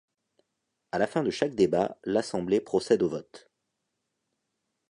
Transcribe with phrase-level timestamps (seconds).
[0.91, 3.51] À la fin de chaque débat, l'Assemblée procède au vote.